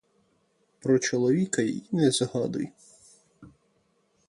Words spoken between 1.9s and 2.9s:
не згадуй.